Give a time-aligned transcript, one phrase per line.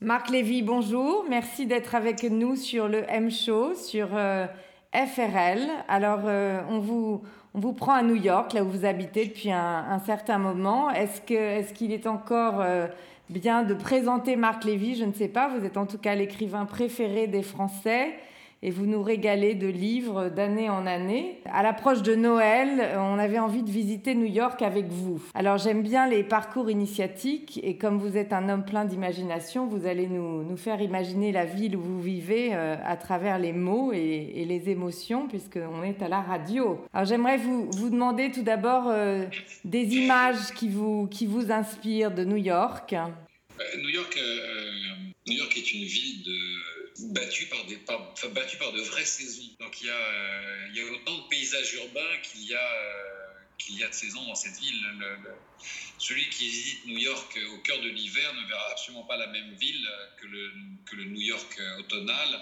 [0.00, 1.24] Marc Lévy, bonjour.
[1.28, 4.46] Merci d'être avec nous sur le M Show, sur euh,
[4.94, 5.58] FRL.
[5.88, 9.50] Alors, euh, on, vous, on vous prend à New York, là où vous habitez depuis
[9.50, 10.88] un, certain moment.
[10.90, 11.20] Est-ce
[11.72, 12.86] qu'il est, est encore euh,
[13.28, 14.94] bien de présenter Marc Lévy?
[14.94, 15.48] Je ne sais pas.
[15.48, 18.14] Vous êtes en tout cas l'écrivain préféré des Français
[18.62, 21.40] et vous nous régalez de livres d'année en année.
[21.44, 25.22] À l'approche de Noël, on avait envie de visiter New York avec vous.
[25.34, 29.86] Alors j'aime bien les parcours initiatiques et comme vous êtes un homme plein d'imagination, vous
[29.86, 33.92] allez nous, nous, faire imaginer la ville où vous vivez euh, à travers les mots
[33.92, 36.80] et, les émotions puisqu'on est à la radio.
[36.92, 39.26] Alors j'aimerais vous, vous demander tout d'abord euh,
[39.64, 42.92] des images qui vous, qui vous inspirent de New York.
[42.94, 44.18] Euh, New York,
[45.26, 47.78] New York est une ville de battu par, des,
[48.30, 49.50] battu par de vraies saisons.
[49.60, 53.70] Donc il y, a, euh, y a autant de paysages urbains qu'il y, a, euh,
[53.70, 54.84] y a de saisons dans cette ville.
[55.98, 59.54] celui qui visite New York au cœur de l'hiver ne verra absolument pas la même
[59.54, 59.88] ville
[60.20, 60.52] que le,
[60.86, 62.40] que le New York automnal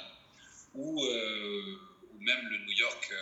[0.75, 1.79] ou, euh,
[2.13, 3.13] ou même le New York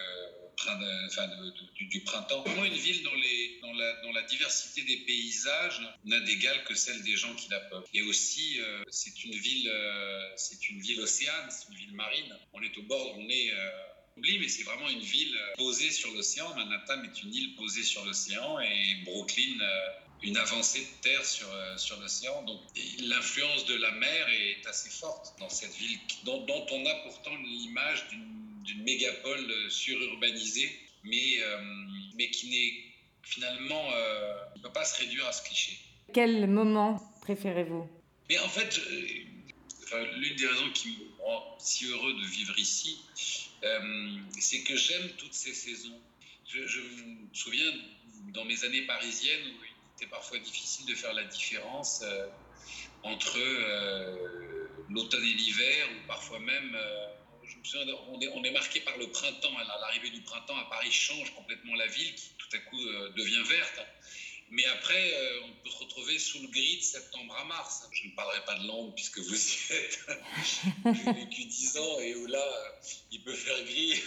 [1.06, 1.30] enfin,
[1.76, 2.42] du, printemps.
[2.42, 3.72] Vraiment une ville dont,
[4.12, 7.86] la, diversité des paysages n'a d'égal que celle des gens qui la peuplent?
[7.92, 12.36] Et aussi, euh, c'est une ville, euh, c'est une ville océane, c'est une ville marine.
[12.52, 13.70] On est au bord, on est euh,
[14.16, 16.54] oublie, mais c'est vraiment une ville posée sur l'océan.
[16.54, 19.58] Manhattan est une île posée sur l'océan et Brooklyn
[20.22, 22.42] une avancée de terre sur, sur l'océan.
[22.44, 22.60] Donc
[23.00, 28.08] l'influence de la mer est assez forte dans cette ville dont on a pourtant l'image
[28.08, 30.70] d'une d'une mégapole euh, sururbanisée,
[31.04, 31.62] mais, euh,
[32.16, 35.78] mais qui n'est finalement euh, ne peut pas se réduire à ce cliché.
[36.12, 37.88] Quel moment préférez-vous?
[38.28, 38.80] Mais en fait,
[40.16, 42.98] l'une des raisons qui me rend si heureux de vivre ici,
[44.38, 45.98] c'est que j'aime toutes ces saisons.
[46.46, 47.70] Je, je, me souviens
[48.34, 52.04] dans mes années parisiennes où il était parfois difficile de faire la différence
[53.02, 53.38] entre
[54.90, 56.76] l'automne et l'hiver, ou parfois même
[58.12, 59.52] on est, on est, marqué par le printemps.
[59.80, 63.42] L'arrivée du printemps à Paris change complètement la ville, qui tout à coup euh, devient
[63.48, 63.80] verte.
[64.50, 67.88] Mais après, euh, on peut se retrouver sous le gris de septembre à mars.
[67.92, 70.06] Je ne parlerai pas de Londres puisque vous y êtes.
[70.84, 72.44] J'ai vécu 10 ans et où là,
[73.10, 74.00] il peut faire gris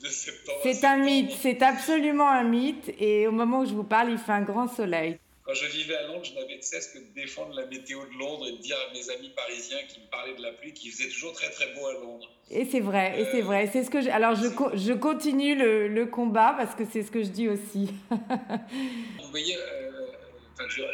[0.00, 0.60] de septembre.
[0.62, 2.90] C'est un mythe, c'est absolument un mythe.
[2.98, 5.18] Et au moment où je vous parle, il fait un grand soleil.
[5.42, 8.18] Quand je vivais à Londres, je n'avais de cesse que de défendre la météo de
[8.18, 10.92] Londres et de dire à mes amis parisiens qui me parlaient de la pluie qu'il
[10.92, 12.30] faisait toujours très très beau à Londres.
[12.50, 13.68] Et c'est vrai, et c'est vrai.
[13.72, 14.10] C'est ce que je...
[14.10, 17.88] Alors je, je continue le, le, combat parce que c'est ce que je dis aussi.
[18.10, 20.00] Vous voyez, euh,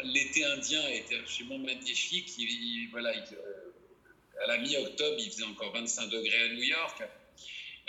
[0.03, 2.33] l'été indien était absolument magnifique.
[2.37, 7.03] Il, voilà, euh, à la mi-octobre, il faisait encore 25 degrés à New York.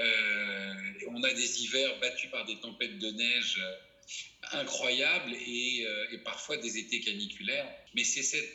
[0.01, 0.75] Euh,
[1.11, 3.61] on a des hivers battus par des tempêtes de neige
[4.53, 7.67] incroyable et, euh, et, parfois des étés caniculaires.
[7.95, 8.49] Mais c'est cette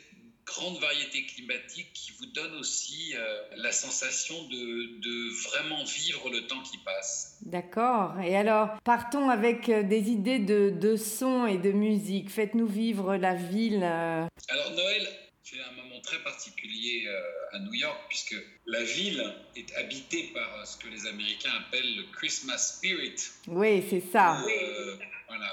[0.46, 6.46] grande variété climatique qui vous donne aussi euh, la sensation de, de, vraiment vivre le
[6.46, 7.38] temps qui passe.
[7.42, 8.20] D'accord.
[8.20, 12.30] Et alors, partons avec euh, des idées de, de son et de musique.
[12.30, 13.82] Faites-nous vivre la ville.
[13.82, 15.08] Alors, Noël,
[15.42, 17.06] c'est un moment très particulier
[17.52, 22.04] à New York puisque la ville est habitée par ce que les Américains appellent le
[22.16, 23.16] Christmas spirit.
[23.46, 24.42] Oui, c'est ça.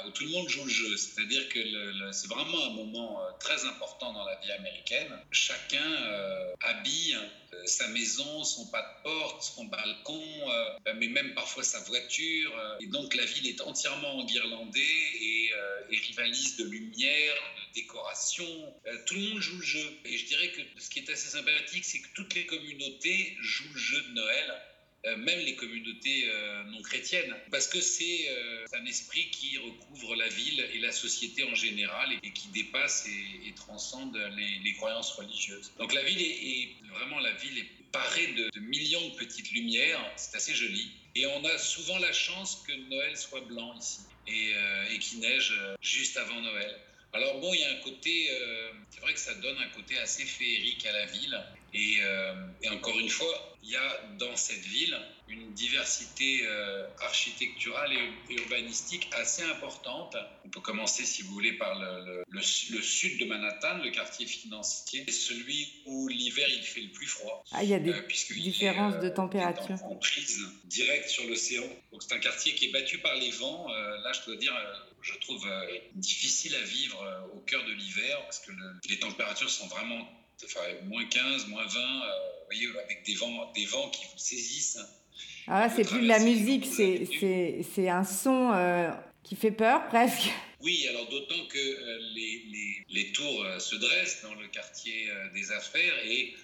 [0.05, 0.97] Où tout le monde joue le jeu.
[0.97, 1.59] C'est-à-dire que
[2.11, 5.11] c'est vraiment un moment euh, très important dans la vie américaine.
[5.31, 7.17] Chacun euh, habille
[7.53, 10.21] euh, sa maison, son pas de porte, son balcon,
[10.95, 12.77] mais même parfois sa voiture.
[12.79, 15.51] et donc la ville est entièrement enguirlandée et,
[15.89, 18.45] et rivalise de lumière, de décoration.
[19.05, 19.99] tout le monde joue le jeu.
[20.05, 23.73] Et je dirais que ce qui est assez sympathique, c'est que toutes les communautés jouent
[23.73, 24.61] le jeu de Noël
[25.07, 30.15] euh, même les communautés euh, non chrétiennes, parce que c'est euh, un esprit qui recouvre
[30.15, 34.15] la ville et la société en général et, qui dépasse et, transcende
[34.63, 35.71] les, croyances religieuses.
[35.79, 40.35] Donc la ville est, vraiment la ville est parée de, millions de petites lumières, c'est
[40.35, 40.91] assez joli.
[41.15, 44.53] Et on a souvent la chance que Noël soit blanc ici et,
[44.93, 46.79] et qu'il neige juste avant Noël.
[47.13, 48.29] Alors bon, il y a un côté,
[48.91, 51.43] c'est vrai que ça donne un côté assez féerique à la ville.
[51.73, 51.99] Et,
[52.61, 54.97] et encore une fois, il y a dans cette ville
[55.29, 60.15] une diversité euh, architecturale et, urbanistique assez importante.
[60.45, 65.09] On peut commencer, si vous voulez, par le, le, sud de Manhattan, le quartier financier,
[65.09, 67.43] celui où l'hiver il fait le plus froid.
[67.51, 69.81] Ah, il y a des euh, différences de euh, température.
[69.83, 71.63] En, prise directe sur l'océan.
[71.91, 73.67] Donc c'est un quartier qui est battu par les vents.
[73.69, 74.53] là, je dois dire,
[75.01, 75.47] je trouve
[75.95, 78.51] difficile à vivre au cœur de l'hiver parce que
[78.89, 80.07] les températures sont vraiment
[80.87, 82.01] moins 15, moins 20, euh,
[82.39, 84.79] vous voyez, avec des vents, des vents qui vous saisissent.
[85.47, 88.91] Ah c'est plus de la musique, c'est un son euh,
[89.23, 90.29] qui fait peur presque.
[90.61, 95.51] Oui, alors d'autant que euh, les, les, les, tours se dressent dans le quartier des
[95.51, 96.35] affaires et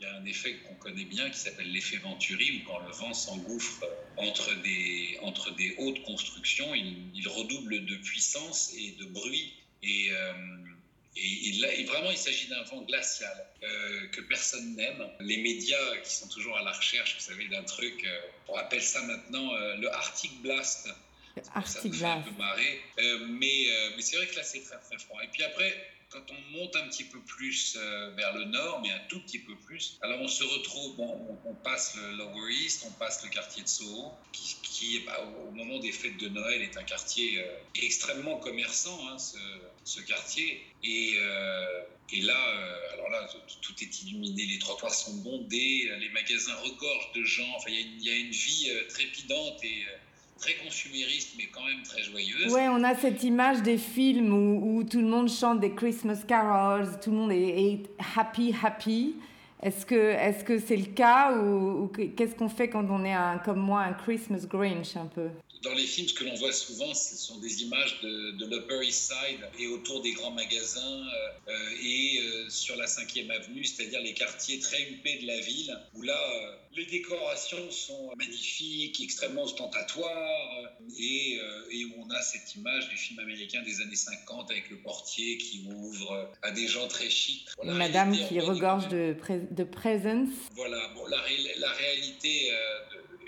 [0.00, 2.92] il y a un effet qu'on connaît bien qui s'appelle l'effet Venturi, où quand le
[2.92, 3.84] vent s'engouffre
[4.16, 9.54] entre des, entre des hautes constructions, il, il, redouble de puissance et de bruit.
[9.82, 10.10] Et,
[11.16, 15.08] et, vraiment, il s'agit d'un vent glacial euh, que personne n'aime.
[15.20, 18.82] Les médias qui sont toujours à la recherche, vous savez, d'un truc, euh, on appelle
[18.82, 20.88] ça maintenant euh, le Arctic Blast.
[21.54, 22.04] Arctic Blast.
[22.04, 22.80] un peu marrer.
[23.28, 23.66] mais,
[23.96, 25.20] mais c'est vrai que là, c'est très très froid.
[25.22, 25.74] Et puis après,
[26.14, 27.76] quand on monte un petit peu plus
[28.16, 31.96] vers le nord, mais un tout petit peu plus, alors on se retrouve, on, passe
[31.96, 36.18] le Lower East, on passe le quartier de Soho, qui, bah, au moment des fêtes
[36.18, 37.44] de Noël, est un quartier
[37.74, 38.98] extrêmement commerçant.
[39.08, 39.16] Hein,
[39.84, 40.62] ce, quartier.
[40.82, 41.82] Et, euh,
[42.22, 43.28] là, euh, alors là,
[43.60, 47.50] tout est illuminé, les trottoirs sont bondés, les magasins regorgent de gens.
[47.56, 49.84] Enfin, il y, a une vie euh, trépidante et
[50.44, 52.52] très consumériste, mais quand même très joyeuse.
[52.52, 56.88] Ouais, on a cette image des films où, tout le monde chante des Christmas carols,
[57.02, 57.80] tout le monde est,
[58.16, 59.16] happy, happy.
[59.62, 63.38] Est-ce que est-ce c'est le cas ou, ou qu'est-ce qu'on fait quand on est un,
[63.38, 65.28] comme moi un Christmas Grinch un peu?
[65.64, 68.86] Dans les films, ce que l'on voit souvent, ce sont des images de, de l'Upper
[68.86, 73.64] East Side et autour des grands magasins euh, euh, et euh, sur la 5e avenue,
[73.64, 76.18] c'est-à-dire les quartiers très huppés de la ville, où là,
[76.76, 81.38] les décorations sont magnifiques, extrêmement ostentatoires, et,
[81.70, 85.38] et, où on a cette image du film américain des années 50 avec le portier
[85.38, 87.46] qui ouvre à des gens très chics.
[87.62, 89.16] Madame qui regorge de,
[89.50, 90.30] de presence.
[90.54, 91.22] Voilà, bon, la,
[91.58, 92.50] la réalité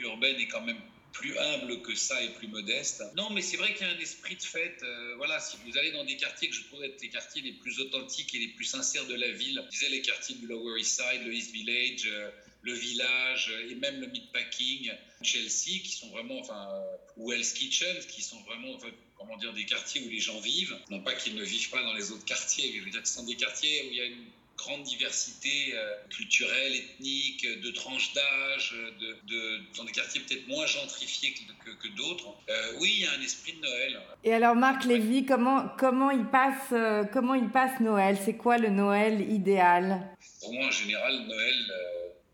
[0.00, 0.80] urbaine est quand même
[1.18, 3.02] plus humble que ça et plus modeste.
[3.16, 4.82] Non, mais c'est vrai qu'il y a un esprit de fête.
[4.82, 7.52] Euh, voilà, si vous allez dans des quartiers que je pourrais être les quartiers les
[7.52, 10.78] plus authentiques et les plus sincères de la ville, je disais les quartiers du Lower
[10.78, 12.30] East Side, le East Village, euh,
[12.62, 14.92] le village et même le Meatpacking,
[15.22, 16.68] Chelsea, qui sont vraiment, enfin,
[17.16, 18.76] ou Hell's Kitchen, qui sont vraiment,
[19.16, 20.76] comment dire, des quartiers où les gens vivent.
[20.90, 23.08] Non pas qu'ils ne vivent pas dans les autres quartiers, mais je veux dire que
[23.08, 24.26] ce sont des quartiers où il y a une
[24.56, 30.66] grande diversité euh, culturelle, ethnique, de tranches d'âge, de, de, dans des quartiers peut-être moins
[30.66, 32.28] gentrifiés que, que, d'autres.
[32.48, 34.00] Euh, oui, il y a un esprit de Noël.
[34.24, 38.18] Et alors Marc Lévy, comment, comment, il passe, euh, comment il passe Noël?
[38.24, 40.08] C'est quoi le Noël idéal?
[40.40, 41.72] Pour moi, en général, Noël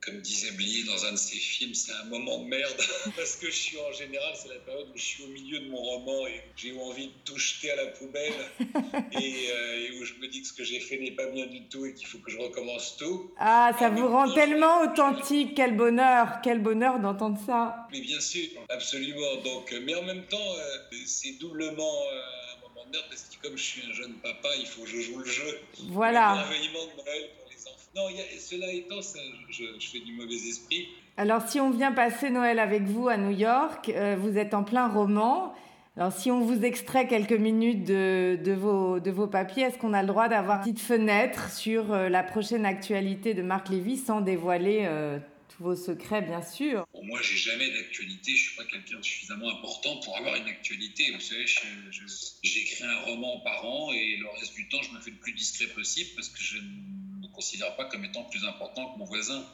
[0.05, 2.77] comme disait Blier dans un de ses films, c'est un moment de merde
[3.17, 5.69] parce que je suis en général, c'est la période où je suis au milieu de
[5.69, 10.15] mon roman et j'ai envie de tout jeter à la poubelle euh, et, où je
[10.15, 12.19] me dis que ce que j'ai fait n'est pas bien du tout et qu'il faut
[12.19, 13.33] que je recommence tout.
[13.39, 17.87] Ah, ça vous rend tellement authentique, quel bonheur, quel bonheur d'entendre ça.
[17.93, 19.37] Mais bien sûr, absolument.
[19.45, 23.47] Donc, mais en même temps, euh, c'est doublement euh, un moment de merde parce que
[23.47, 25.61] comme je suis un jeune papa, il faut que je joue le jeu.
[25.91, 26.45] Voilà.
[26.51, 27.31] de Noël
[27.95, 28.09] non,
[28.39, 29.01] cela étant,
[29.51, 30.89] je, fais du mauvais esprit.
[31.17, 34.65] Alors, si on vient passer Noël avec vous à New York, euh, vous êtes en
[34.65, 35.55] plein roman.
[35.99, 39.93] Alors, si on vous extrait quelques minutes de, de, vos, de vos papiers, est-ce qu'on
[39.93, 43.99] a le droit d'avoir une petite fenêtre sur euh, la prochaine actualité de Marc Lévy
[43.99, 45.19] sans dévoiler euh,
[45.55, 46.87] tous vos secrets, bien sûr?
[46.95, 48.33] Bon, Moi, j'ai jamais d'actualité.
[48.35, 51.13] Je suis pas quelqu'un de suffisamment important pour avoir une actualité.
[51.13, 51.45] Vous savez,
[52.43, 55.35] j'écris un roman par an et le reste du temps, je me fais le plus
[55.35, 56.57] discret possible parce que je
[57.33, 59.45] considère pas comme étant plus important que mon voisin.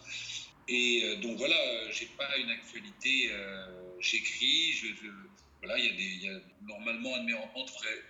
[0.69, 1.57] Et euh, donc voilà,
[1.91, 3.31] j'ai pas une actualité.
[3.33, 3.67] Euh,
[4.01, 5.09] j'écris, je,
[5.63, 8.03] voilà, il y a des, y a, normalement un de mes devrait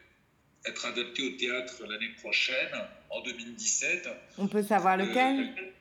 [0.64, 2.74] être adapté au théâtre l'année prochaine,
[3.10, 4.08] en 2017.
[4.38, 5.72] On peut savoir euh, lequel?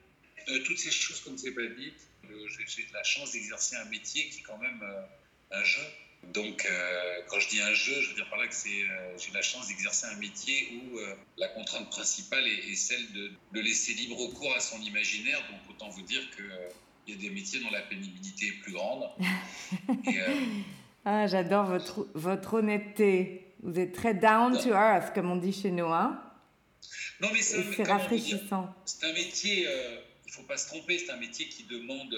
[0.65, 1.93] Toutes ces choses comme c'est pas dit.
[2.23, 4.81] j'ai la chance d'exercer un métier qui est quand même
[5.51, 5.81] un jeu.
[6.33, 9.17] Donc, euh, quand je dis un jeu, je veux dire par là que c'est, euh,
[9.17, 13.59] j'ai la chance d'exercer un métier où euh, la contrainte principale est, celle de, de,
[13.61, 15.39] laisser libre cours à son imaginaire.
[15.49, 19.09] Donc, autant vous dire qu'il y a des métiers dont la pénibilité est plus grande.
[21.05, 23.53] ah, j'adore votre, votre honnêteté.
[23.63, 25.87] Vous êtes très down to earth, comme on dit chez nous.
[25.87, 26.21] Hein
[27.21, 28.73] non, mais c'est rafraîchissant.
[28.85, 32.15] C'est un métier, il ne faut pas se tromper, c'est un métier qui demande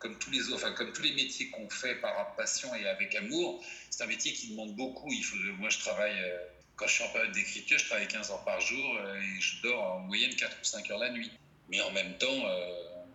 [0.00, 3.62] comme tous les enfin, comme tous les métiers qu'on fait par passion et avec amour,
[3.90, 5.12] c'est un métier qui demande beaucoup.
[5.12, 6.38] Il faut, moi, je travaille, euh,
[6.74, 9.62] quand je suis en période d'écriture, je travaille 15 heures par jour euh, et je
[9.62, 11.30] dors en moyenne 4 ou 5 heures la nuit.
[11.68, 12.66] Mais en même temps, euh,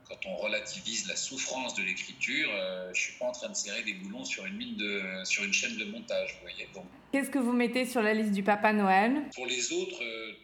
[0.07, 3.81] quand on relativise la souffrance de l'écriture, je ne suis pas en train de serrer
[3.81, 6.35] des boulons sur une, mine de, sur une chaîne de montage.
[6.35, 6.69] Vous voyez
[7.11, 9.23] Qu'est-ce que vous mettez sur la liste du Papa Noël?
[9.33, 10.03] Pour les autres,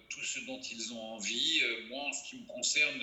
[0.09, 1.61] tout ce dont ils ont envie.
[1.91, 2.99] moi, en ce qui me concerne,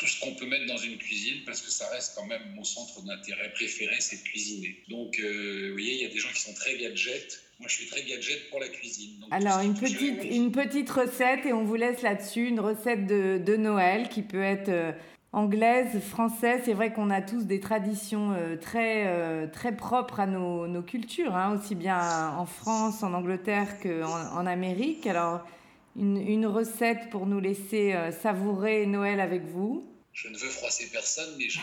[0.00, 2.64] tout ce qu'on peut mettre dans une cuisine parce que ça reste quand même mon
[2.64, 4.82] centre d'intérêt préféré, c'est de cuisiner.
[4.88, 7.42] Donc, euh, vous voyez, il y a des gens qui sont très gadgets.
[7.58, 9.26] Moi, je suis très gadget pour la cuisine.
[9.30, 13.56] Alors, une petite, une petite recette et on vous laisse là-dessus, une recette de, de,
[13.58, 14.92] Noël qui peut être euh,
[15.34, 20.66] anglaise, française, c'est vrai qu'on a tous des traditions euh, très, très propres à nos,
[20.66, 25.06] nos cultures, hein, aussi bien en France, en Angleterre qu'en en Amérique.
[25.06, 25.40] Alors,
[25.94, 31.36] une, une, recette pour nous laisser savourer Noël avec vous je ne veux froisser personne,
[31.38, 31.60] mais je,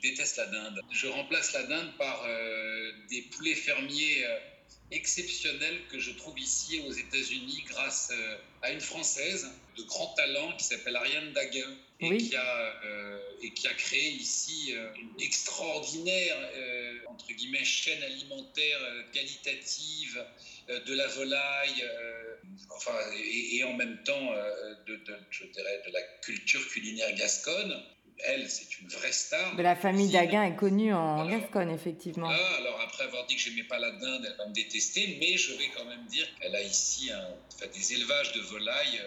[0.00, 0.80] déteste la dinde.
[0.90, 2.26] Je remplace la dinde par
[3.10, 4.24] des poulets fermiers
[4.90, 8.12] exceptionnels que je trouve ici aux États-Unis grâce
[8.62, 12.28] à une Française de grand talent qui s'appelle Ariane Daguin et, oui.
[12.28, 18.02] qui a, euh, et qui a créé ici euh, une extraordinaire, euh, entre guillemets, chaîne
[18.02, 20.24] alimentaire euh, qualitative
[20.68, 21.84] euh, de la volaille,
[22.70, 24.32] enfin, et, et, en même temps,
[24.86, 27.82] de, de, je dirais, de la culture culinaire gasconne.
[28.24, 29.56] Elle, c'est une vraie star.
[29.56, 32.28] De la famille Daguin est connue en Gascogne, effectivement.
[32.30, 35.36] Ah, alors après avoir dit que j'aimais pas la dinde, elle va me détester, mais
[35.36, 39.00] je vais quand même dire qu'elle a ici un, enfin, des élevages de volailles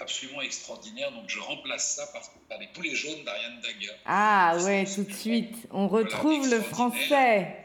[0.00, 1.12] absolument extraordinaire.
[1.12, 3.92] Donc je remplace ça par, par les poulets jaunes d'Ariane Daguin.
[4.04, 5.54] Ah ouais, tout de suite.
[5.70, 7.56] On retrouve voilà, le français.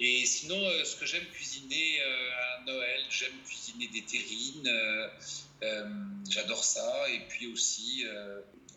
[0.00, 4.68] Et sinon, euh, ce que j'aime cuisiner euh, à Noël, j'aime cuisiner des terrines.
[4.68, 5.08] Euh,
[6.30, 7.08] J'adore ça.
[7.10, 8.04] Et puis aussi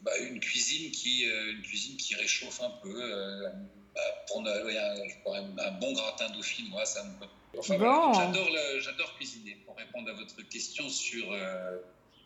[0.03, 3.51] bah, une cuisine qui, une cuisine qui réchauffe un peu.
[3.95, 7.25] Bah, pour Noël, un, un, bon gratin dauphinois, ça me
[7.57, 8.11] Enfin, bon.
[8.11, 9.57] voilà, j'adore cuisiner.
[9.65, 11.77] Pour répondre à votre question sur euh,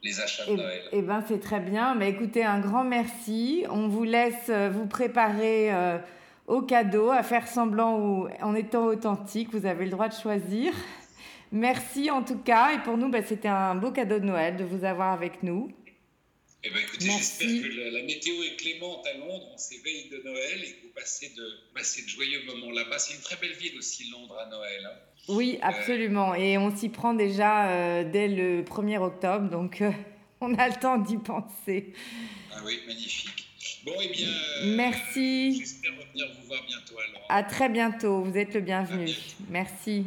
[0.04, 0.82] les achats de et, Noël.
[0.92, 1.96] Eh bien, c'est très bien.
[1.96, 3.66] Mais écoutez, un grand merci.
[3.70, 5.98] On vous laisse euh, vous préparer euh,
[6.48, 9.50] au cadeau, à faire semblant ou en étant authentique.
[9.52, 10.72] Vous avez le droit de choisir.
[11.52, 12.74] Merci en tout cas.
[12.74, 15.70] Et pour nous, bah, c'était un beau cadeau de Noël de vous avoir avec nous.
[16.68, 20.18] Eh ben, écoutez, j'espère que la, la, météo est clémente à Londres, on s'éveille de
[20.18, 23.00] Noël et que vous passez de, passez de joyeux moments là-bas.
[23.00, 24.86] C'est une très belle ville aussi, Londres, à Noël.
[24.86, 24.98] Hein.
[25.30, 26.34] Oui, absolument.
[26.34, 26.38] Euh...
[26.38, 29.92] Et on s'y prend déjà euh, dès le 1er octobre, donc euh,
[30.42, 31.94] on a le temps d'y penser.
[32.52, 33.48] Ah oui, magnifique.
[33.86, 34.28] Bon, eh bien.
[34.66, 35.60] Merci.
[35.60, 37.26] J'espère revenir vous voir bientôt alors.
[37.30, 38.24] À très bientôt.
[38.24, 39.10] Vous êtes le bienvenu.
[39.50, 40.06] Merci.